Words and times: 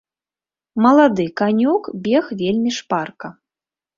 Малады 0.85 1.25
канюк 1.41 1.83
бег 2.07 2.25
вельмі 2.41 2.71
шпарка. 2.81 3.27